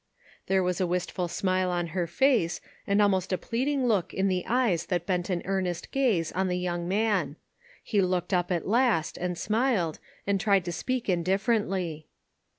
[0.47, 4.43] There was a wistful smile on her face, and almost a pleading look in the
[4.47, 7.35] eyes that bent an earnest gaze on the young man.
[7.83, 12.07] He looked up at last, and smiled, and tried to speak indifferently.